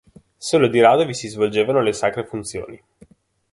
Solo 0.39 0.67
di 0.67 0.79
rado 0.81 1.05
vi 1.05 1.13
si 1.13 1.27
svolgevano 1.27 1.79
le 1.79 1.93
sacre 1.93 2.25
funzioni. 2.25 2.83